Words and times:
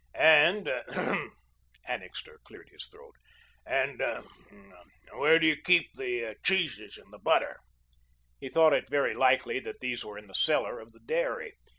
"And," 0.15 0.67
Annixter 1.87 2.39
cleared 2.43 2.69
his 2.69 2.87
throat, 2.87 3.13
"and 3.67 4.01
where 5.11 5.37
do 5.37 5.45
you 5.45 5.57
keep 5.61 5.93
the 5.93 6.37
cheeses 6.43 6.97
and 6.97 7.13
the 7.13 7.19
butter?" 7.19 7.59
He 8.39 8.49
thought 8.49 8.73
it 8.73 8.89
very 8.89 9.13
likely 9.13 9.59
that 9.59 9.79
these 9.79 10.03
were 10.03 10.17
in 10.17 10.25
the 10.25 10.33
cellar 10.33 10.79
of 10.79 10.91
the 10.91 11.01
dairy. 11.01 11.53